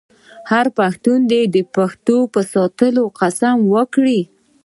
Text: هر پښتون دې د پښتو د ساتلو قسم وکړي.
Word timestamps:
هر 0.51 0.65
پښتون 0.77 1.19
دې 1.31 1.41
د 1.55 1.57
پښتو 1.75 2.17
د 2.33 2.35
ساتلو 2.53 3.03
قسم 3.19 3.57
وکړي. 3.73 4.21